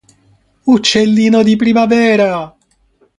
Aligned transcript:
Uccellino 0.63 1.43
di 1.43 1.55
primavera! 1.55 2.57